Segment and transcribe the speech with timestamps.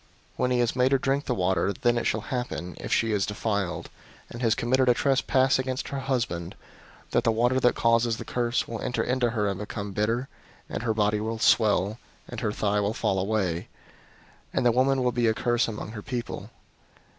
[0.01, 0.07] 005:027
[0.37, 3.27] When he has made her drink the water, then it shall happen, if she is
[3.27, 3.91] defiled,
[4.31, 6.55] and has committed a trespass against her husband,
[7.11, 10.27] that the water that causes the curse will enter into her and become bitter,
[10.67, 13.67] and her body will swell, and her thigh will fall away:
[14.51, 16.49] and the woman will be a curse among her people.